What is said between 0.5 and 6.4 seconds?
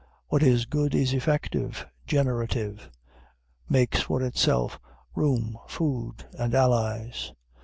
good is effective, generative; makes for itself room, food,